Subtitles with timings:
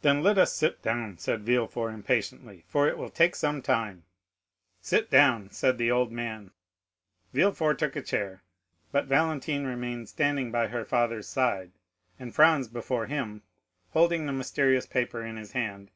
[0.00, 4.06] "Then let us sit down," said Villefort impatiently, "for it will take some time."
[4.80, 6.50] "Sit down," said the old man.
[7.34, 8.42] Villefort took a chair,
[8.90, 11.72] but Valentine remained standing by her father's side,
[12.18, 13.42] and Franz before him,
[13.90, 15.90] holding the mysterious paper in his hand.